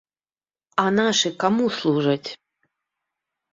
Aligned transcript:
А 0.83 0.85
нашы 0.99 1.31
каму 1.45 1.69
служаць? 1.79 2.29